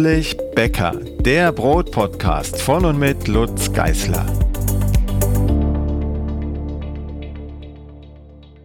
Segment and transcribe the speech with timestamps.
[0.00, 4.24] Plötzlich Bäcker, der Brotpodcast von und mit Lutz Geißler.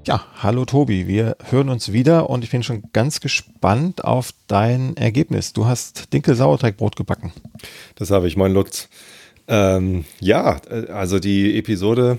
[0.06, 4.96] Ja, hallo Tobi, wir hören uns wieder und ich bin schon ganz gespannt auf dein
[4.96, 5.52] Ergebnis.
[5.52, 7.34] Du hast Dinkel-Sauerteigbrot gebacken.
[7.96, 8.88] Das habe ich, moin Lutz.
[9.50, 12.18] Ähm, ja, äh, also die Episode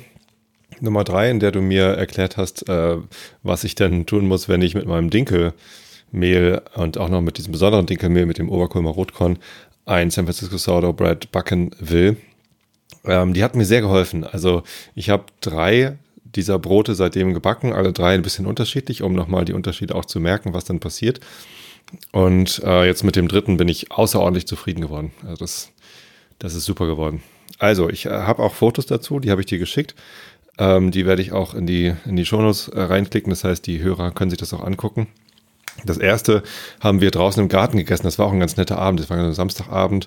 [0.80, 2.98] Nummer drei, in der du mir erklärt hast, äh,
[3.42, 5.08] was ich denn tun muss, wenn ich mit meinem
[6.12, 9.38] Dinkelmehl und auch noch mit diesem besonderen Dinkelmehl, mit dem Oberkulmer Rotkorn,
[9.84, 12.16] ein San Francisco Sourdough Bread backen will.
[13.04, 14.24] Ähm, die hat mir sehr geholfen.
[14.24, 14.62] Also
[14.94, 19.52] ich habe drei dieser Brote seitdem gebacken, alle drei ein bisschen unterschiedlich, um nochmal die
[19.52, 21.20] Unterschiede auch zu merken, was dann passiert.
[22.12, 25.12] Und äh, jetzt mit dem dritten bin ich außerordentlich zufrieden geworden.
[25.22, 25.70] Also das,
[26.38, 27.22] das ist super geworden.
[27.58, 29.94] Also ich äh, habe auch Fotos dazu, die habe ich dir geschickt.
[30.58, 33.30] Ähm, die werde ich auch in die, in die Shownotes äh, reinklicken.
[33.30, 35.06] Das heißt, die Hörer können sich das auch angucken.
[35.84, 36.42] Das erste
[36.80, 38.04] haben wir draußen im Garten gegessen.
[38.04, 39.00] Das war auch ein ganz netter Abend.
[39.00, 40.06] Das war ein Samstagabend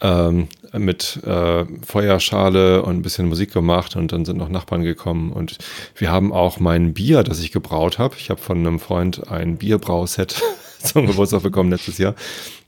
[0.00, 5.32] ähm, mit äh, Feuerschale und ein bisschen Musik gemacht und dann sind noch Nachbarn gekommen
[5.32, 5.58] und
[5.94, 8.16] wir haben auch mein Bier, das ich gebraut habe.
[8.18, 10.42] Ich habe von einem Freund ein Bierbrauset
[10.82, 12.14] zum Geburtstag bekommen letztes Jahr.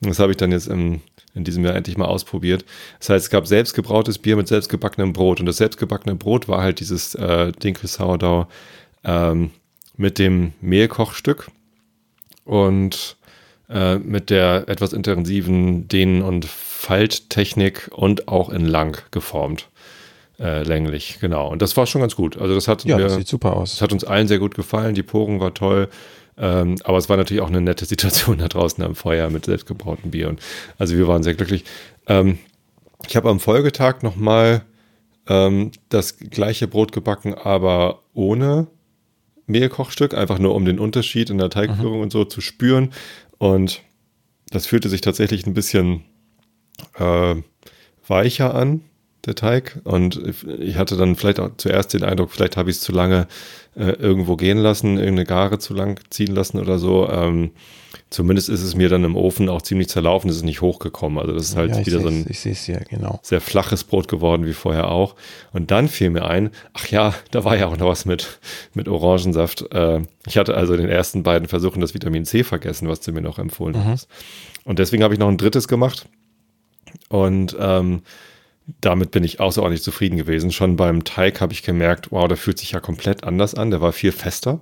[0.01, 1.01] Das habe ich dann jetzt im
[1.35, 2.65] in diesem Jahr endlich mal ausprobiert.
[3.01, 5.41] Das heißt, es gab selbstgebrautes Bier mit selbstgebackenem Brot.
[5.41, 8.47] Und das selbstgebackene Brot war halt dieses äh, Dinkel Sourdough
[9.03, 9.51] ähm,
[9.97, 11.51] mit dem Mehlkochstück
[12.45, 13.17] und
[13.69, 19.69] äh, mit der etwas intensiven Dehnen- und Falttechnik und auch in lang geformt.
[20.39, 21.49] Äh, länglich, genau.
[21.49, 22.37] Und das war schon ganz gut.
[22.37, 23.73] Also das hat ja, mir, das sieht super aus.
[23.73, 24.95] Das hat uns allen sehr gut gefallen.
[24.95, 25.89] Die Poren war toll.
[26.37, 30.11] Ähm, aber es war natürlich auch eine nette Situation da draußen am Feuer mit selbstgebrautem
[30.11, 30.29] Bier.
[30.29, 30.41] Und
[30.79, 31.65] also wir waren sehr glücklich.
[32.07, 32.39] Ähm,
[33.07, 34.63] ich habe am Folgetag nochmal
[35.29, 38.67] ähm, das gleiche Brot gebacken, aber ohne
[39.47, 42.03] Mehlkochstück, einfach nur um den Unterschied in der Teigführung mhm.
[42.05, 42.93] und so zu spüren.
[43.39, 43.83] Und
[44.51, 46.05] das fühlte sich tatsächlich ein bisschen
[46.99, 47.37] äh,
[48.07, 48.83] weicher an
[49.27, 49.81] der Teig.
[49.85, 50.21] Und
[50.59, 53.27] ich hatte dann vielleicht auch zuerst den Eindruck, vielleicht habe ich es zu lange
[53.77, 57.09] äh, irgendwo gehen lassen, irgendeine Gare zu lang ziehen lassen oder so.
[57.09, 57.51] Ähm,
[58.11, 61.19] zumindest ist es mir dann im Ofen auch ziemlich zerlaufen, es ist nicht hochgekommen.
[61.19, 63.19] Also das ist halt ja, wieder so ein ja, genau.
[63.23, 65.17] sehr flaches Brot geworden wie vorher auch.
[65.53, 68.39] Und dann fiel mir ein, ach ja, da war ja auch noch was mit,
[68.75, 69.73] mit Orangensaft.
[69.73, 73.23] Äh, ich hatte also den ersten beiden Versuchen das Vitamin C vergessen, was du mir
[73.23, 73.85] noch empfohlen mhm.
[73.87, 74.09] hast.
[74.65, 76.07] Und deswegen habe ich noch ein drittes gemacht.
[77.09, 78.03] Und ähm,
[78.81, 80.51] damit bin ich außerordentlich zufrieden gewesen.
[80.51, 83.71] Schon beim Teig habe ich gemerkt, wow, der fühlt sich ja komplett anders an.
[83.71, 84.61] Der war viel fester.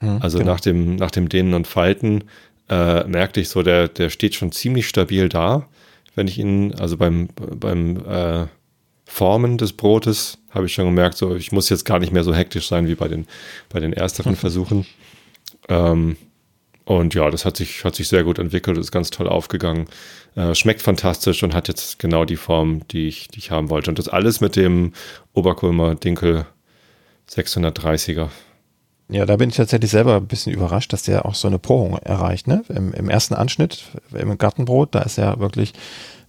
[0.00, 0.52] Mhm, also genau.
[0.52, 2.24] nach, dem, nach dem Dehnen und Falten
[2.68, 5.68] äh, merkte ich so, der, der steht schon ziemlich stabil da.
[6.14, 8.46] Wenn ich ihn, also beim, beim äh,
[9.06, 12.34] Formen des Brotes habe ich schon gemerkt, so ich muss jetzt gar nicht mehr so
[12.34, 13.26] hektisch sein wie bei den,
[13.68, 14.86] bei den ersteren Versuchen.
[15.68, 16.16] Ähm,
[16.84, 19.86] und ja, das hat sich, hat sich sehr gut entwickelt, ist ganz toll aufgegangen.
[20.34, 23.90] Äh, schmeckt fantastisch und hat jetzt genau die Form, die ich, die ich haben wollte.
[23.90, 24.92] Und das alles mit dem
[25.32, 26.46] Oberkulmer Dinkel
[27.30, 28.28] 630er.
[29.08, 31.98] Ja, da bin ich tatsächlich selber ein bisschen überrascht, dass der auch so eine Porung
[31.98, 32.48] erreicht.
[32.48, 32.64] Ne?
[32.68, 35.74] Im, Im, ersten Anschnitt, im Gartenbrot, da ist ja wirklich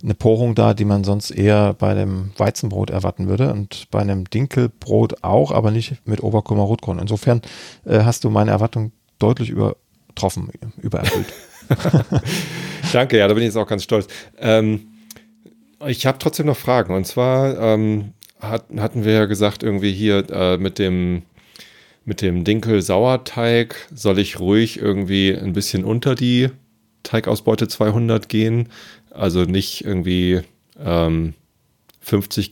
[0.04, 4.30] eine Porung da, die man sonst eher bei dem Weizenbrot erwarten würde und bei einem
[4.30, 7.00] Dinkelbrot auch, aber nicht mit Oberkummer Rotkorn.
[7.00, 7.42] Insofern
[7.86, 9.78] äh, hast du meine Erwartung deutlich über,
[10.14, 10.52] getroffen,
[10.82, 11.34] übererfüllt.
[12.94, 14.08] Danke, ja, da bin ich jetzt auch ganz stolz.
[14.38, 14.88] Ähm,
[15.88, 16.94] ich habe trotzdem noch Fragen.
[16.94, 21.24] Und zwar ähm, hat, hatten wir ja gesagt, irgendwie hier äh, mit dem
[22.06, 26.50] mit dem Dinkel-Sauerteig soll ich ruhig irgendwie ein bisschen unter die
[27.04, 28.68] Teigausbeute 200 gehen.
[29.10, 30.42] Also nicht irgendwie
[30.84, 31.34] ähm,
[32.02, 32.52] 50,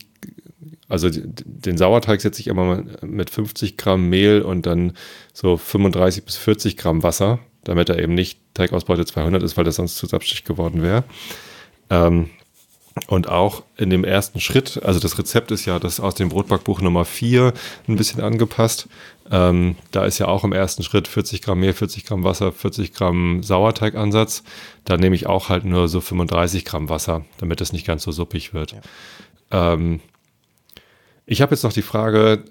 [0.92, 4.92] also den Sauerteig setze ich immer mit 50 Gramm Mehl und dann
[5.32, 9.76] so 35 bis 40 Gramm Wasser damit er eben nicht Teigausbeute 200 ist, weil das
[9.76, 11.04] sonst zu sapschig geworden wäre.
[11.90, 12.30] Ähm,
[13.06, 16.82] und auch in dem ersten Schritt, also das Rezept ist ja das aus dem Brotbackbuch
[16.82, 17.54] Nummer 4
[17.88, 18.86] ein bisschen angepasst.
[19.30, 22.92] Ähm, da ist ja auch im ersten Schritt 40 Gramm Mehl, 40 Gramm Wasser, 40
[22.92, 24.42] Gramm Sauerteigansatz.
[24.84, 28.12] Da nehme ich auch halt nur so 35 Gramm Wasser, damit es nicht ganz so
[28.12, 28.72] suppig wird.
[28.72, 29.72] Ja.
[29.72, 30.00] Ähm,
[31.26, 32.44] ich habe jetzt noch die Frage,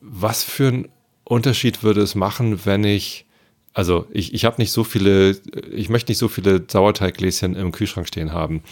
[0.00, 0.88] was für einen
[1.24, 3.26] Unterschied würde es machen, wenn ich
[3.72, 5.36] also ich, ich habe nicht so viele,
[5.70, 8.62] ich möchte nicht so viele Sauerteiggläschen im Kühlschrank stehen haben.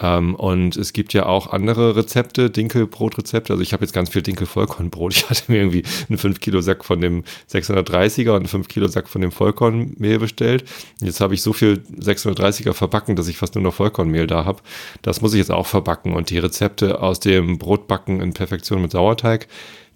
[0.00, 3.52] Ähm, und es gibt ja auch andere Rezepte, Dinkelbrotrezepte.
[3.52, 5.14] Also ich habe jetzt ganz viel Dinkel-Vollkornbrot.
[5.14, 8.88] Ich hatte mir irgendwie einen 5 Kilo Sack von dem 630er und einen 5 Kilo
[8.88, 10.64] Sack von dem Vollkornmehl bestellt.
[11.00, 14.62] Jetzt habe ich so viel 630er verbacken, dass ich fast nur noch Vollkornmehl da habe.
[15.02, 16.14] Das muss ich jetzt auch verbacken.
[16.14, 19.46] Und die Rezepte aus dem Brotbacken in Perfektion mit Sauerteig,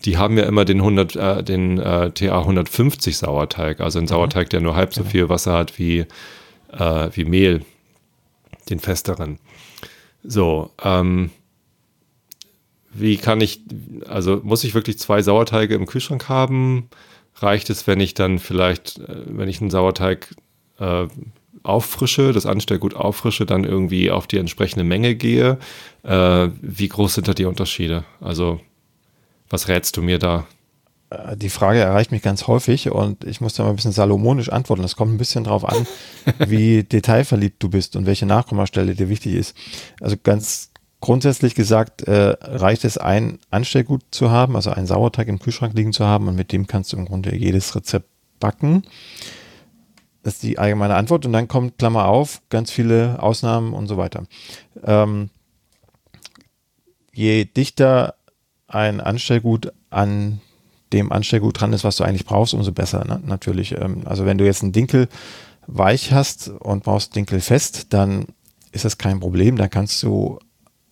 [0.05, 4.09] die haben ja immer den 100, äh, den äh, TA 150 Sauerteig, also ein mhm.
[4.09, 6.07] Sauerteig, der nur halb so viel Wasser hat wie,
[6.73, 7.63] äh, wie Mehl.
[8.71, 9.39] den festeren.
[10.31, 11.31] So, ähm,
[12.93, 13.63] wie kann ich,
[14.07, 16.91] also muss ich wirklich zwei Sauerteige im Kühlschrank haben?
[17.37, 20.35] Reicht es, wenn ich dann vielleicht, äh, wenn ich einen Sauerteig
[20.79, 21.07] äh,
[21.63, 25.59] auffrische, das Anstellgut auffrische, dann irgendwie auf die entsprechende Menge gehe?
[26.03, 28.05] Äh, wie groß sind da die Unterschiede?
[28.21, 28.61] Also,
[29.49, 30.47] was rätst du mir da?
[31.11, 34.51] Äh, die Frage erreicht mich ganz häufig und ich muss da mal ein bisschen salomonisch
[34.51, 34.85] antworten.
[34.85, 35.87] Es kommt ein bisschen drauf an,
[36.47, 39.57] wie detailverliebt du bist und welche Nachkommastelle dir wichtig ist.
[40.01, 40.71] Also ganz
[41.01, 45.93] grundsätzlich gesagt, äh, reicht es, ein Anstellgut zu haben, also einen Sauerteig im Kühlschrank liegen
[45.93, 48.09] zu haben und mit dem kannst du im Grunde jedes Rezept
[48.41, 48.83] backen.
[50.23, 53.97] Das ist die allgemeine Antwort und dann kommt, Klammer auf, ganz viele Ausnahmen und so
[53.97, 54.25] weiter.
[54.83, 55.31] Ähm,
[57.13, 58.15] je dichter
[58.67, 60.41] ein Anstellgut an
[60.93, 63.05] dem Anstellgut dran ist, was du eigentlich brauchst, umso besser.
[63.05, 63.21] Ne?
[63.25, 63.73] Natürlich.
[63.73, 65.09] Ähm, also wenn du jetzt einen Dinkel
[65.67, 68.27] weich hast und brauchst Dinkel fest, dann
[68.73, 69.57] ist das kein Problem.
[69.57, 70.39] Dann kannst du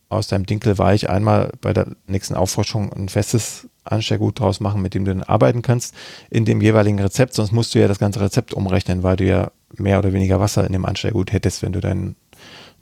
[0.08, 4.94] aus deinem Dinkel weich einmal bei der nächsten Auffrischung ein festes Anstellgut draus machen, mit
[4.94, 5.94] dem du dann arbeiten kannst
[6.30, 7.34] in dem jeweiligen Rezept.
[7.34, 10.66] Sonst musst du ja das ganze Rezept umrechnen, weil du ja mehr oder weniger Wasser
[10.66, 12.16] in dem Anstellgut hättest, wenn du dein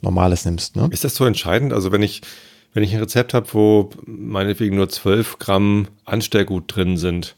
[0.02, 0.76] normales nimmst.
[0.76, 0.88] Ne?
[0.90, 1.72] Ist das so entscheidend?
[1.72, 2.22] Also wenn ich
[2.74, 7.36] wenn ich ein Rezept habe, wo meinetwegen nur 12 Gramm Anstellgut drin sind,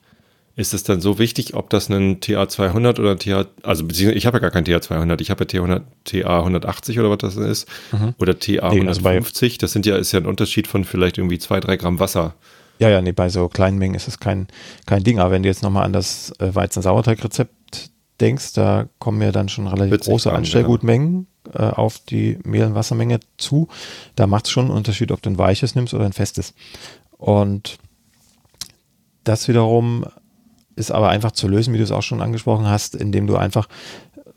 [0.57, 4.25] ist es dann so wichtig, ob das ein TA200 oder ein TA, also beziehungsweise ich
[4.25, 8.15] habe ja gar kein TA200, ich habe ja TA100, TA180 oder was das ist, mhm.
[8.19, 11.61] oder TA150, nee, also das sind ja, ist ja ein Unterschied von vielleicht irgendwie 2,
[11.61, 12.35] 3 Gramm Wasser.
[12.79, 14.49] Ja, ja, nee, bei so kleinen Mengen ist es kein,
[14.87, 17.91] kein Ding, aber wenn du jetzt nochmal an das äh, Weizen-Sauerteig-Rezept
[18.21, 23.21] denkst, da kommen ja dann schon relativ große Anstellgutmengen äh, auf die Mehl- und Wassermenge
[23.37, 23.69] zu.
[24.15, 26.55] Da macht es schon einen Unterschied, ob du ein weiches nimmst oder ein festes.
[27.19, 27.79] Und
[29.25, 30.05] das wiederum
[30.77, 33.69] ist aber einfach zu lösen, wie du es auch schon angesprochen hast, indem du einfach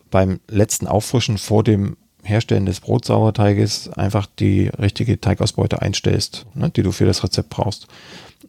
[0.09, 6.83] beim letzten Auffrischen vor dem Herstellen des Brotsauerteiges einfach die richtige Teigausbeute einstellst, ne, die
[6.83, 7.87] du für das Rezept brauchst.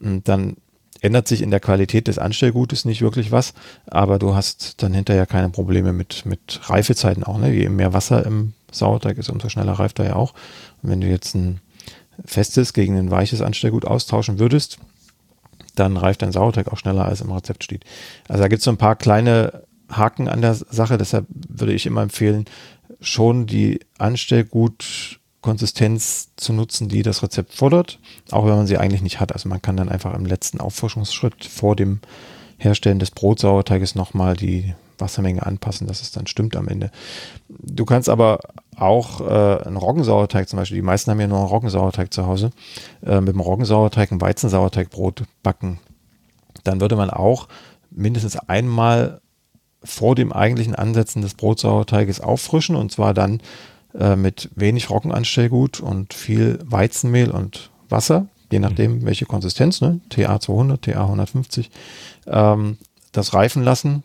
[0.00, 0.56] Und dann
[1.00, 3.54] ändert sich in der Qualität des Anstellgutes nicht wirklich was,
[3.86, 7.38] aber du hast dann hinterher keine Probleme mit, mit Reifezeiten auch.
[7.38, 7.52] Ne?
[7.52, 10.34] Je mehr Wasser im Sauerteig ist, umso schneller reift er ja auch.
[10.82, 11.60] Und wenn du jetzt ein
[12.24, 14.78] festes gegen ein weiches Anstellgut austauschen würdest,
[15.74, 17.84] dann reift dein Sauerteig auch schneller, als im Rezept steht.
[18.28, 21.86] Also da gibt es so ein paar kleine Haken an der Sache, deshalb würde ich
[21.86, 22.44] immer empfehlen,
[23.00, 27.98] schon die Anstellgut Konsistenz zu nutzen, die das Rezept fordert,
[28.30, 29.32] auch wenn man sie eigentlich nicht hat.
[29.32, 32.00] Also man kann dann einfach im letzten Auffrischungsschritt vor dem
[32.58, 36.90] Herstellen des Brotsauerteiges nochmal die Wassermenge anpassen, dass es dann stimmt am Ende.
[37.48, 38.40] Du kannst aber
[38.76, 42.50] auch äh, einen Roggensauerteig zum Beispiel, die meisten haben ja nur einen Roggensauerteig zu Hause,
[43.04, 45.80] äh, mit dem Roggensauerteig ein Weizensauerteigbrot backen.
[46.64, 47.48] Dann würde man auch
[47.90, 49.20] mindestens einmal
[49.82, 53.40] vor dem eigentlichen Ansetzen des Brotsauerteiges auffrischen und zwar dann
[53.98, 58.64] äh, mit wenig Roggenanstellgut und viel Weizenmehl und Wasser, je mhm.
[58.64, 60.00] nachdem welche Konsistenz, ne?
[60.08, 61.70] TA 200, TA 150,
[62.26, 62.78] ähm,
[63.12, 64.04] das reifen lassen,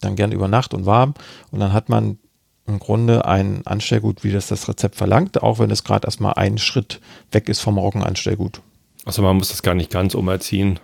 [0.00, 1.14] dann gern über Nacht und warm
[1.50, 2.18] und dann hat man
[2.66, 6.58] im Grunde ein Anstellgut, wie das das Rezept verlangt, auch wenn es gerade erstmal einen
[6.58, 7.00] Schritt
[7.30, 8.60] weg ist vom Roggenanstellgut.
[9.04, 10.80] Also man muss das gar nicht ganz umerziehen.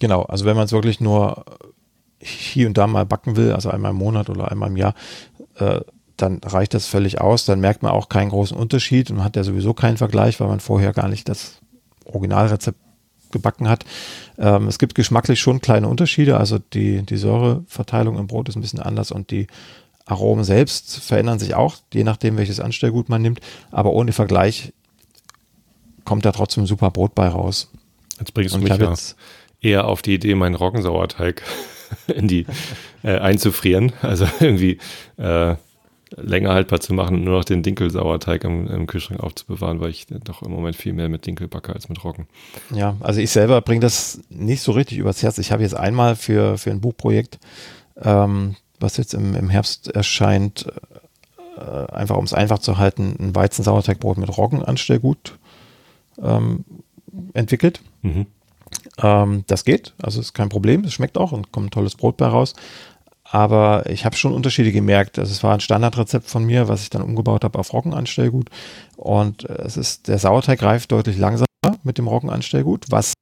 [0.00, 1.44] Genau, also wenn man es wirklich nur
[2.20, 4.94] hier und da mal backen will, also einmal im Monat oder einmal im Jahr,
[5.56, 5.80] äh,
[6.16, 7.44] dann reicht das völlig aus.
[7.44, 10.60] Dann merkt man auch keinen großen Unterschied und hat ja sowieso keinen Vergleich, weil man
[10.60, 11.60] vorher gar nicht das
[12.04, 12.78] Originalrezept
[13.30, 13.84] gebacken hat.
[14.38, 16.36] Ähm, es gibt geschmacklich schon kleine Unterschiede.
[16.36, 19.46] Also die, die Säureverteilung im Brot ist ein bisschen anders und die
[20.04, 23.40] Aromen selbst verändern sich auch, je nachdem, welches Anstellgut man nimmt.
[23.70, 24.72] Aber ohne Vergleich
[26.04, 27.70] kommt da trotzdem super Brot bei raus.
[28.18, 28.94] Jetzt bringst du mich ja
[29.60, 31.42] eher auf die Idee, meinen Roggensauerteig
[32.08, 32.46] in die
[33.02, 33.92] äh, einzufrieren.
[34.02, 34.78] Also irgendwie
[35.16, 35.54] äh,
[36.16, 40.06] länger haltbar zu machen und nur noch den Dinkelsauerteig im, im, Kühlschrank aufzubewahren, weil ich
[40.24, 42.26] doch im Moment viel mehr mit Dinkel backe als mit Roggen.
[42.74, 45.38] Ja, also ich selber bringe das nicht so richtig übers Herz.
[45.38, 47.38] Ich habe jetzt einmal für, für ein Buchprojekt,
[48.00, 50.66] ähm, was jetzt im, im Herbst erscheint,
[51.56, 55.38] äh, einfach um es einfach zu halten, ein Weizensauerteigbrot mit Roggenanstellgut
[56.22, 56.64] ähm,
[57.32, 57.80] entwickelt.
[58.02, 58.26] Mhm.
[59.02, 62.16] Ähm, das geht, also ist kein Problem, es schmeckt auch und kommt ein tolles Brot
[62.16, 62.54] bei raus.
[63.34, 65.18] Aber ich habe schon Unterschiede gemerkt.
[65.18, 68.50] Also es war ein Standardrezept von mir, was ich dann umgebaut habe auf Roggenanstellgut.
[68.96, 71.46] Und äh, es ist, der Sauerteig reift deutlich langsamer
[71.82, 73.14] mit dem Roggenanstellgut, was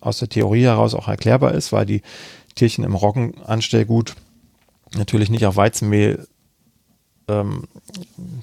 [0.00, 2.00] aus der Theorie heraus auch erklärbar ist, weil die
[2.54, 4.14] Tierchen im Roggenanstellgut
[4.96, 6.26] natürlich nicht auf Weizenmehl
[7.28, 7.64] ähm,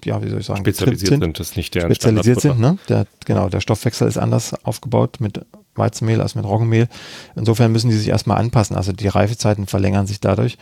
[0.06, 1.40] ja, wie soll ich sagen, spezialisiert sind, sind.
[1.40, 2.78] das nicht der spezialisiert sind, ne?
[2.88, 5.44] Der, genau, der Stoffwechsel ist anders aufgebaut mit
[5.76, 6.88] Weizenmehl als mit Roggenmehl.
[7.36, 8.76] Insofern müssen die sich erstmal anpassen.
[8.76, 10.58] Also die Reifezeiten verlängern sich dadurch.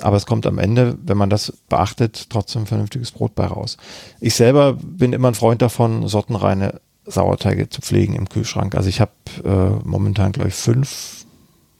[0.00, 3.76] Aber es kommt am Ende, wenn man das beachtet, trotzdem ein vernünftiges Brot bei raus.
[4.20, 8.74] Ich selber bin immer ein Freund davon, sortenreine Sauerteige zu pflegen im Kühlschrank.
[8.74, 9.12] Also ich habe
[9.44, 11.24] äh, momentan, glaube ich, fünf,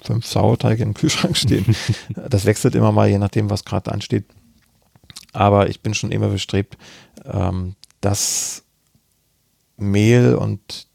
[0.03, 1.75] fünf Sauerteige im Kühlschrank stehen.
[2.29, 4.25] das wechselt immer mal, je nachdem, was gerade ansteht.
[5.33, 6.79] Aber ich bin schon immer bestrebt,
[7.25, 8.63] ähm, dass
[9.77, 10.87] Mehl und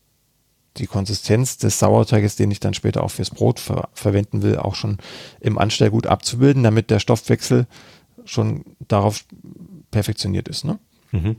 [0.78, 4.76] die Konsistenz des Sauerteiges, den ich dann später auch fürs Brot ver verwenden will, auch
[4.76, 4.98] schon
[5.40, 7.68] im Anstellgut abzubilden, damit der Stoffwechsel
[8.26, 9.26] schon darauf
[9.92, 10.64] perfektioniert ist.
[10.64, 10.80] Ne?
[11.12, 11.36] Mhm.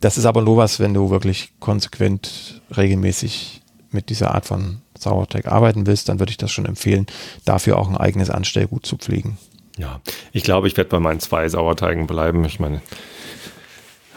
[0.00, 5.46] Das ist aber nur was, wenn du wirklich konsequent regelmäßig mit dieser Art von Sauerteig
[5.46, 7.06] arbeiten willst, dann würde ich das schon empfehlen,
[7.44, 9.38] dafür auch ein eigenes Anstellgut zu pflegen.
[9.78, 10.00] Ja,
[10.32, 12.44] ich glaube, ich werde bei meinen zwei Sauerteigen bleiben.
[12.44, 12.80] Ich meine,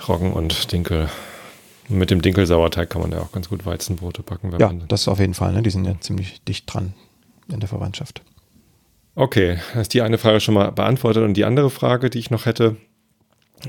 [0.07, 1.09] Roggen und Dinkel
[1.89, 4.53] mit dem Dinkelsauerteig kann man ja auch ganz gut Weizenbrote backen.
[4.59, 5.53] ja, das auf jeden Fall.
[5.53, 5.61] Ne?
[5.61, 6.93] Die sind ja ziemlich dicht dran
[7.51, 8.21] in der Verwandtschaft.
[9.15, 11.23] Okay, ist die eine Frage schon mal beantwortet.
[11.23, 12.77] Und die andere Frage, die ich noch hätte,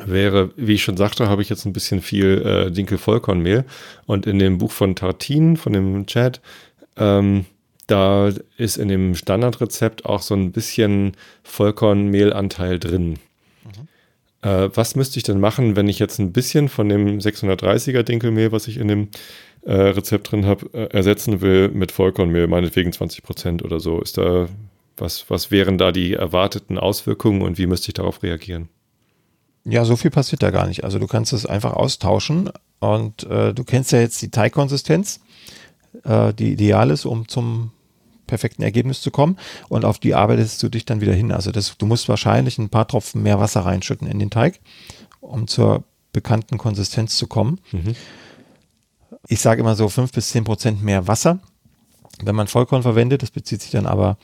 [0.07, 3.65] wäre, wie ich schon sagte, habe ich jetzt ein bisschen viel äh, Dinkel-Vollkornmehl.
[4.07, 6.41] Und in dem Buch von Tartin, von dem Chat,
[6.97, 7.47] ähm,
[7.87, 13.19] da ist in dem Standardrezept auch so ein bisschen Vollkornmehlanteil drin.
[14.43, 18.53] Äh, was müsste ich denn machen, wenn ich jetzt ein bisschen von dem 630er Dinkelmehl,
[18.53, 19.09] was ich in dem
[19.63, 24.01] äh, Rezept drin habe, äh, ersetzen will mit Vollkornmehl, meinetwegen 20 Prozent oder so?
[24.01, 24.49] Ist da,
[24.97, 28.69] was, was wären da die erwarteten Auswirkungen und wie müsste ich darauf reagieren?
[29.65, 30.85] Ja, so viel passiert da gar nicht.
[30.85, 35.21] Also du kannst es einfach austauschen und äh, du kennst ja jetzt die Teigkonsistenz,
[36.05, 37.73] äh, die ideal ist, um zum
[38.31, 39.37] perfekten Ergebnis zu kommen.
[39.69, 41.33] Und auf die arbeitest du dich dann wieder hin.
[41.33, 44.61] Also das, du musst wahrscheinlich ein paar Tropfen mehr Wasser reinschütten in den Teig,
[45.21, 47.61] um zur bekannten Konsistenz zu kommen.
[47.73, 47.95] Mhm.
[49.29, 51.41] Ich sage immer so fünf bis zehn Prozent mehr Wasser,
[52.23, 53.23] wenn man Vollkorn verwendet.
[53.23, 54.17] Das bezieht sich dann aber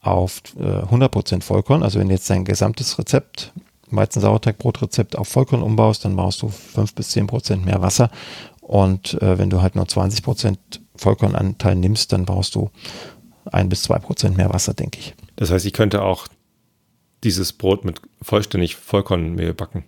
[0.00, 1.82] auf äh, 100 Prozent Vollkorn.
[1.82, 3.52] Also wenn jetzt dein gesamtes Rezept,
[3.90, 8.10] Weizen-Sauerteigbrot-Rezept auf Vollkorn umbaust, dann brauchst du fünf bis zehn Prozent mehr Wasser.
[8.60, 10.58] Und äh, wenn du halt nur 20 Prozent
[10.94, 12.70] Vollkornanteil nimmst, dann brauchst du
[13.52, 15.14] ein bis zwei Prozent mehr Wasser, denke ich.
[15.36, 16.28] Das heißt, ich könnte auch
[17.24, 19.84] dieses Brot mit vollständig Vollkornmehl backen.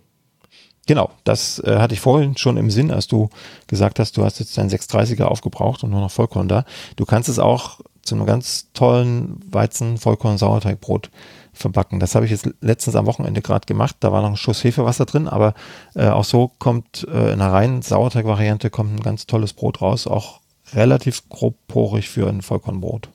[0.87, 3.29] Genau, das äh, hatte ich vorhin schon im Sinn, als du
[3.67, 6.65] gesagt hast, du hast jetzt dein 630er aufgebraucht und nur noch Vollkorn da.
[6.95, 11.11] Du kannst es auch zu einem ganz tollen Weizen-Vollkorn-Sauerteigbrot
[11.53, 11.99] verbacken.
[11.99, 13.97] Das habe ich jetzt letztens am Wochenende gerade gemacht.
[13.99, 15.53] Da war noch ein Schuss Hefewasser drin, aber
[15.93, 20.07] äh, auch so kommt äh, in einer reinen Sauerteig-Variante kommt ein ganz tolles Brot raus,
[20.07, 20.39] auch
[20.73, 23.09] relativ grobporig für ein Vollkornbrot.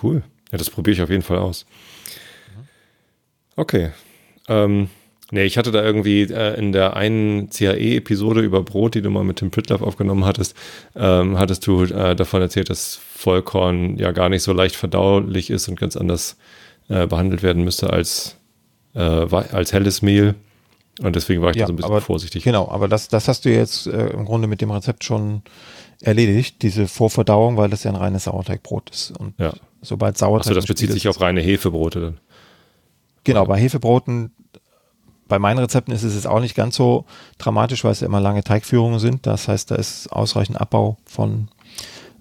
[0.00, 0.22] Cool.
[0.50, 1.66] Ja, das probiere ich auf jeden Fall aus.
[3.56, 3.90] Okay.
[4.48, 4.88] Ähm,
[5.30, 9.24] nee, ich hatte da irgendwie äh, in der einen CAE-Episode über Brot, die du mal
[9.24, 10.56] mit Tim Pritloff aufgenommen hattest,
[10.96, 15.68] ähm, hattest du äh, davon erzählt, dass Vollkorn ja gar nicht so leicht verdaulich ist
[15.68, 16.36] und ganz anders
[16.88, 18.36] äh, behandelt werden müsste als,
[18.94, 20.34] äh, als helles Mehl.
[21.00, 22.44] Und deswegen war ich ja, da so ein bisschen aber, vorsichtig.
[22.44, 25.42] Genau, aber das, das hast du jetzt äh, im Grunde mit dem Rezept schon
[26.00, 29.12] erledigt, diese Vorverdauung, weil das ja ein reines Sauerteigbrot ist.
[29.18, 29.52] Und ja.
[29.82, 30.48] sobald Sauerteig.
[30.48, 32.20] Also das bezieht sich auf reine Hefebrote dann.
[33.24, 34.32] Genau, bei Hefebroten,
[35.26, 37.04] bei meinen Rezepten ist es jetzt auch nicht ganz so
[37.36, 39.26] dramatisch, weil es ja immer lange Teigführungen sind.
[39.26, 41.48] Das heißt, da ist ausreichend Abbau von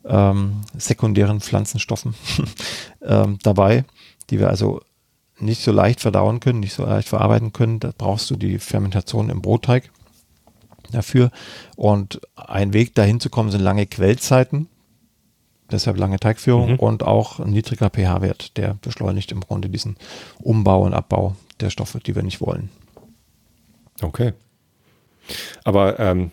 [0.06, 2.16] ähm, sekundären Pflanzenstoffen
[3.02, 3.86] ähm, dabei,
[4.30, 4.82] die wir also
[5.40, 7.80] nicht so leicht verdauen können, nicht so leicht verarbeiten können.
[7.80, 9.92] Da brauchst du die Fermentation im Brotteig
[10.92, 11.32] dafür.
[11.76, 14.68] Und ein Weg dahin zu kommen sind lange Quellzeiten,
[15.72, 16.80] deshalb lange Teigführung mhm.
[16.80, 19.98] und auch ein niedriger pH-Wert, der beschleunigt im Grunde diesen
[20.40, 22.70] Umbau und Abbau der Stoffe, die wir nicht wollen.
[24.02, 24.34] Okay.
[25.64, 26.32] Aber ähm,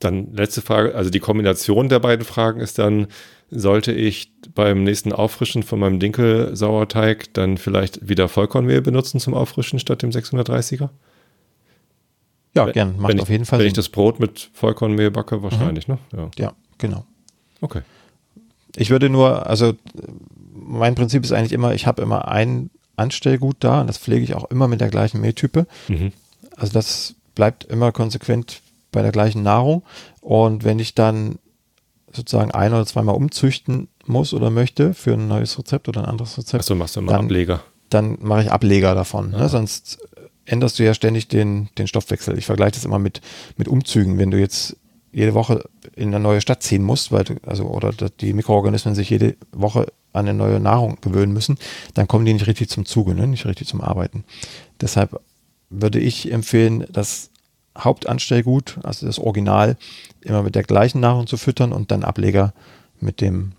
[0.00, 3.06] dann letzte Frage, also die Kombination der beiden Fragen ist dann,
[3.50, 9.78] sollte ich beim nächsten Auffrischen von meinem Dinkel-Sauerteig dann vielleicht wieder Vollkornmehl benutzen zum Auffrischen
[9.78, 10.90] statt dem 630er?
[12.54, 12.96] Ja, gern.
[12.98, 13.68] Macht wenn auf jeden Fall Wenn Sinn.
[13.68, 15.98] ich das Brot mit Vollkornmehl backe, wahrscheinlich, mhm.
[16.12, 16.30] ne?
[16.38, 16.44] Ja.
[16.44, 17.04] ja, genau.
[17.60, 17.82] Okay.
[18.76, 19.74] Ich würde nur, also
[20.52, 24.34] mein Prinzip ist eigentlich immer, ich habe immer ein Anstellgut da und das pflege ich
[24.34, 25.66] auch immer mit der gleichen Mehltype.
[25.88, 26.12] Mhm.
[26.56, 28.60] Also das bleibt immer konsequent
[28.92, 29.82] bei der gleichen Nahrung.
[30.20, 31.38] Und wenn ich dann
[32.14, 36.38] sozusagen ein oder zweimal umzüchten muss oder möchte für ein neues Rezept oder ein anderes
[36.38, 36.62] Rezept.
[36.62, 37.62] Achso, machst du immer dann, Ableger.
[37.90, 39.30] Dann mache ich Ableger davon.
[39.30, 39.48] Ne?
[39.48, 39.98] Sonst
[40.46, 42.38] änderst du ja ständig den, den Stoffwechsel.
[42.38, 43.20] Ich vergleiche das immer mit,
[43.56, 44.18] mit Umzügen.
[44.18, 44.76] Wenn du jetzt
[45.12, 49.10] jede Woche in eine neue Stadt ziehen musst, weil du, also, oder die Mikroorganismen sich
[49.10, 51.58] jede Woche an eine neue Nahrung gewöhnen müssen,
[51.94, 53.26] dann kommen die nicht richtig zum Zuge, ne?
[53.26, 54.24] nicht richtig zum Arbeiten.
[54.80, 55.20] Deshalb
[55.70, 57.30] würde ich empfehlen, das
[57.76, 59.76] Hauptanstellgut, also das Original,
[60.20, 62.52] immer mit der gleichen Nahrung zu füttern und dann Ableger
[63.00, 63.52] mit dem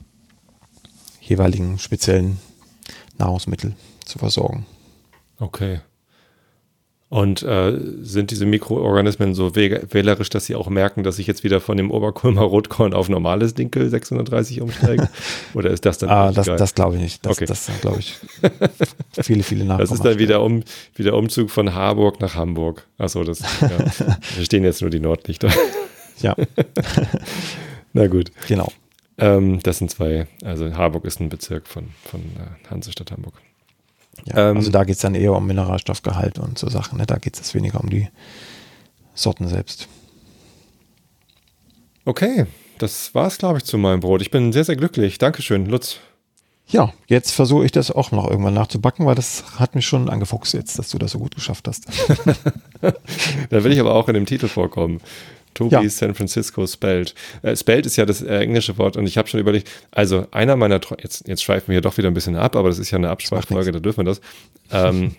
[1.19, 2.39] jeweiligen speziellen
[3.17, 4.65] Nahrungsmittel zu versorgen.
[5.39, 5.81] Okay.
[7.07, 11.61] Und äh, sind diese Mikroorganismen so wählerisch, dass sie auch merken, dass ich jetzt wieder
[11.61, 15.07] von dem Oberkulmer Rotkorn auf normales Dinkel 630 umsteige?
[15.53, 16.09] Oder ist das dann?
[16.09, 17.25] ah, das, das glaube ich nicht.
[17.25, 17.45] Das, okay.
[17.45, 18.17] das glaube ich
[19.21, 19.87] viele, viele Nachkommen.
[19.87, 20.63] Das ist dann wieder, um,
[20.95, 22.87] wieder Umzug von Harburg nach Hamburg.
[22.97, 23.69] Achso, das ja.
[24.35, 25.49] wir stehen jetzt nur die Nordlichter.
[26.21, 26.35] ja.
[27.93, 28.31] Na gut.
[28.47, 28.71] Genau.
[29.19, 33.35] Ähm, das sind zwei, also Harburg ist ein Bezirk von, von äh, Hansestadt Hamburg.
[34.25, 36.97] Ja, ähm, also da geht es dann eher um Mineralstoffgehalt und so Sachen.
[36.97, 37.05] Ne?
[37.05, 38.07] Da geht es weniger um die
[39.13, 39.87] Sorten selbst.
[42.05, 42.45] Okay,
[42.77, 44.21] das war es, glaube ich, zu meinem Brot.
[44.21, 45.17] Ich bin sehr, sehr glücklich.
[45.17, 45.99] Dankeschön, Lutz.
[46.67, 50.53] Ja, jetzt versuche ich das auch noch irgendwann nachzubacken, weil das hat mich schon angefuchst
[50.53, 51.85] jetzt, dass du das so gut geschafft hast.
[53.49, 54.99] da will ich aber auch in dem Titel vorkommen.
[55.55, 55.89] Tobi ja.
[55.89, 57.15] San Francisco Spelled.
[57.41, 60.55] Äh, spelled ist ja das äh, englische Wort und ich habe schon überlegt, also einer
[60.55, 62.91] meiner, Tro jetzt, jetzt schweifen wir hier doch wieder ein bisschen ab, aber das ist
[62.91, 64.21] ja eine Absprachfolge, da dürfen wir das.
[64.71, 65.15] Ähm,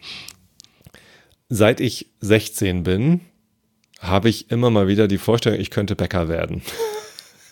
[1.48, 3.22] seit ich 16 bin,
[3.98, 6.62] habe ich immer mal wieder die Vorstellung, ich könnte Bäcker werden.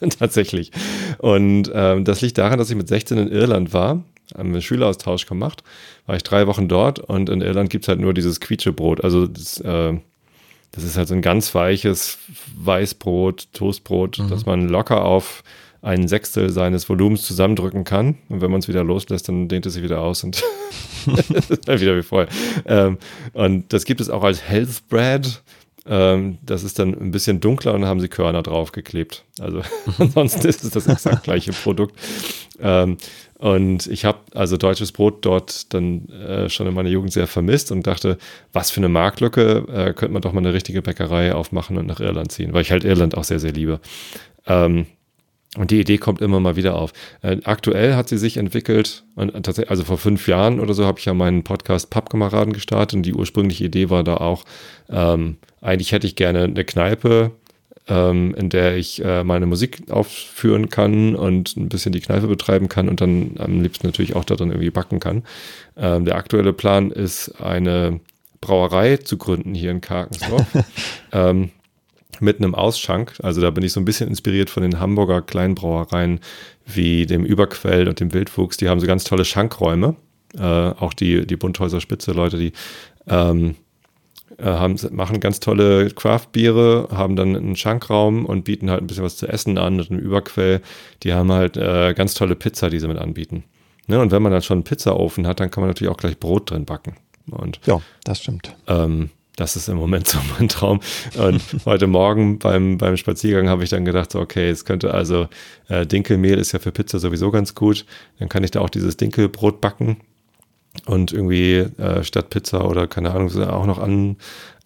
[0.19, 0.71] Tatsächlich.
[1.19, 4.05] Und ähm, das liegt daran, dass ich mit 16 in Irland war,
[4.37, 5.63] haben einen Schüleraustausch gemacht,
[6.07, 9.27] war ich drei Wochen dort und in Irland gibt es halt nur dieses Quietschebrot, also
[9.27, 9.95] das, äh,
[10.75, 12.19] das ist halt so ein ganz weiches
[12.57, 14.29] Weißbrot, Toastbrot, mhm.
[14.29, 15.45] das man locker auf
[15.83, 18.17] ein Sechstel seines Volumens zusammendrücken kann.
[18.29, 20.43] Und wenn man es wieder loslässt, dann dehnt es sich wieder aus und
[21.67, 22.29] wieder wie vorher.
[22.65, 22.99] Ähm,
[23.35, 25.43] und das gibt es auch als Health Bread.
[25.87, 29.25] Ähm, das ist dann ein bisschen dunkler und dann haben sie Körner draufgeklebt.
[29.39, 29.61] Also
[29.99, 31.95] ansonsten ist es das exakt gleiche Produkt.
[32.61, 32.97] Ähm,
[33.39, 37.73] und ich habe also deutsches Brot dort dann äh, schon in meiner Jugend sehr vermisst
[37.73, 38.19] und dachte,
[38.53, 42.01] was für eine Marktlücke, äh, könnte man doch mal eine richtige Bäckerei aufmachen und nach
[42.01, 43.81] Irland ziehen, weil ich halt Irland auch sehr, sehr liebe.
[44.47, 44.87] Ähm,
[45.57, 46.93] und die Idee kommt immer mal wieder auf.
[47.23, 51.05] Äh, aktuell hat sie sich entwickelt, tatsächlich, also vor fünf Jahren oder so habe ich
[51.05, 54.45] ja meinen Podcast Pappkameraden gestartet und die ursprüngliche Idee war da auch,
[54.91, 57.33] ähm, eigentlich hätte ich gerne eine Kneipe
[57.89, 62.69] ähm, in der ich äh, meine Musik aufführen kann und ein bisschen die Kneipe betreiben
[62.69, 65.25] kann und dann am liebsten natürlich auch darin irgendwie backen kann.
[65.77, 68.01] Ähm, der aktuelle Plan ist, eine
[68.41, 70.47] Brauerei zu gründen hier in Karkensdorf.
[71.13, 71.51] ähm,
[72.21, 73.15] mit einem Ausschank.
[73.23, 76.21] Also da bin ich so ein bisschen inspiriert von den Hamburger Kleinbrauereien
[76.65, 78.57] wie dem Überquell und dem Wildwuchs.
[78.57, 79.97] Die haben so ganz tolle Schankräume.
[80.39, 82.53] Äh, auch die, die Bunthäuser Spitze, Leute, die
[83.09, 83.55] ähm, äh,
[84.43, 89.17] haben, machen ganz tolle Craft-Biere, haben dann einen Schankraum und bieten halt ein bisschen was
[89.17, 90.61] zu essen an und einen Überquell.
[91.03, 93.45] Die haben halt äh, ganz tolle Pizza, die sie mit anbieten.
[93.87, 94.01] Ne?
[94.01, 96.51] Und wenn man dann schon einen Pizzaofen hat, dann kann man natürlich auch gleich Brot
[96.51, 96.97] drin backen.
[97.31, 98.55] Und, ja, das stimmt.
[98.67, 100.81] Ähm, das ist im Moment so mein Traum.
[101.17, 105.29] Und heute Morgen beim, beim Spaziergang habe ich dann gedacht, so, okay, es könnte also,
[105.69, 107.85] äh, Dinkelmehl ist ja für Pizza sowieso ganz gut.
[108.19, 109.99] Dann kann ich da auch dieses Dinkelbrot backen
[110.87, 114.17] und irgendwie äh, statt Pizza oder keine Ahnung auch noch an,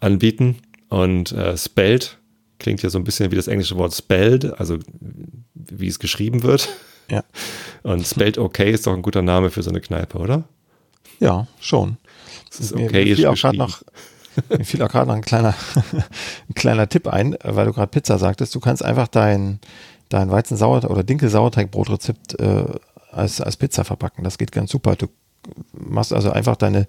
[0.00, 0.56] anbieten.
[0.88, 2.18] Und äh, Spelled
[2.58, 4.78] klingt ja so ein bisschen wie das englische Wort spelled, also
[5.54, 6.68] wie es geschrieben wird.
[7.10, 7.24] Ja.
[7.82, 10.44] Und Spelled okay ist doch ein guter Name für so eine Kneipe, oder?
[11.20, 11.96] Ja, schon.
[12.50, 13.04] Das ist okay.
[13.04, 13.82] Mir, fiel auch gerade noch,
[14.50, 15.54] mir fiel auch gerade noch ein kleiner,
[16.48, 18.54] ein kleiner Tipp ein, weil du gerade Pizza sagtest.
[18.54, 19.60] Du kannst einfach dein,
[20.08, 22.64] dein Weizen-Sauerteig oder Dinkel-Sauerteigbrotrezept äh,
[23.10, 24.24] als, als Pizza verpacken.
[24.24, 24.96] Das geht ganz super.
[24.96, 25.08] Du
[25.72, 26.86] machst also einfach deine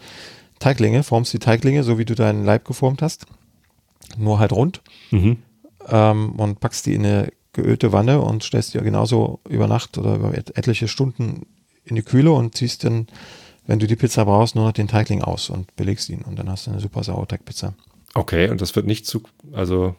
[0.59, 3.25] Teiglinge, formst die Teiglinge, so wie du deinen Leib geformt hast,
[4.17, 5.37] nur halt rund mhm.
[5.87, 10.15] ähm, und packst die in eine geölte Wanne und stellst die genauso über Nacht oder
[10.15, 11.45] über etliche Stunden
[11.85, 13.07] in die Kühle und ziehst dann,
[13.65, 16.49] wenn du die Pizza brauchst, nur noch den Teigling aus und belegst ihn und dann
[16.49, 17.73] hast du eine super Sauerteigpizza.
[18.13, 19.95] Okay, und das wird nicht zu, also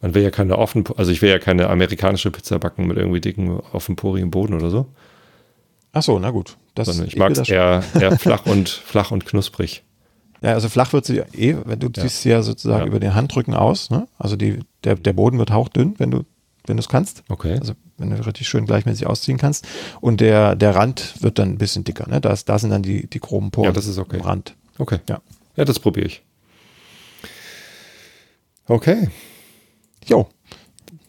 [0.00, 3.20] man will ja keine offen, also ich will ja keine amerikanische Pizza backen mit irgendwie
[3.20, 4.86] dicken, offenporigen Boden oder so.
[5.92, 6.56] Ach so, na gut.
[6.78, 9.84] Das, ich, ich mag es eher, eher flach, und, flach und knusprig.
[10.40, 12.02] Ja, also flach wird sie eh, wenn du ja.
[12.02, 12.86] ziehst sie ja sozusagen ja.
[12.86, 13.90] über den Handrücken aus.
[13.90, 14.06] Ne?
[14.18, 16.24] Also die, der, der Boden wird hauchdünn, wenn du
[16.68, 17.24] wenn du es kannst.
[17.28, 17.56] Okay.
[17.58, 19.66] Also wenn du richtig schön gleichmäßig ausziehen kannst.
[20.00, 22.08] Und der, der Rand wird dann ein bisschen dicker.
[22.08, 22.20] Ne?
[22.20, 24.16] Da, da sind dann die, die groben Poren ja, das ist okay.
[24.16, 24.54] im Rand.
[24.78, 24.98] Okay.
[25.08, 25.20] Ja,
[25.56, 26.22] ja das probiere ich.
[28.66, 29.08] Okay.
[30.04, 30.28] Jo.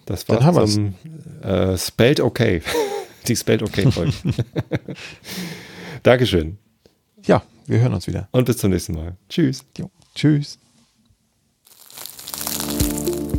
[0.05, 0.95] Das war dann haben zum
[1.43, 2.61] äh, Spelled Okay.
[3.27, 4.13] Die Spelled Okay Folge.
[6.03, 6.57] Dankeschön.
[7.25, 8.27] Ja, wir hören uns wieder.
[8.31, 9.15] Und bis zum nächsten Mal.
[9.29, 9.63] Tschüss.
[9.77, 10.59] Jo, tschüss.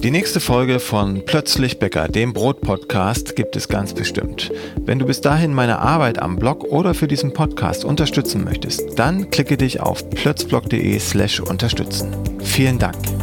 [0.03, 4.51] Die nächste Folge von Plötzlich Bäcker, dem Brot-Podcast, gibt es ganz bestimmt.
[4.77, 9.31] Wenn du bis dahin meine Arbeit am Blog oder für diesen Podcast unterstützen möchtest, dann
[9.31, 12.15] klicke dich auf plötzblog.de slash unterstützen.
[12.41, 13.20] Vielen Dank.